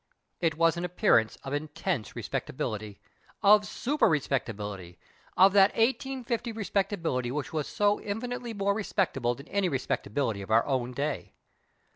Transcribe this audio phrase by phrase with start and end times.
[0.39, 2.99] It was an appearance of intense respectability,
[3.43, 4.97] of super respectability,
[5.37, 10.65] of that 1850 respectability which was so infinitely more respectable than any respectability of our
[10.65, 11.33] own day.